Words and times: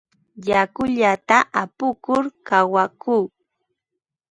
Yakullata 0.47 1.37
upukur 1.61 2.23
kawakuu. 2.47 3.25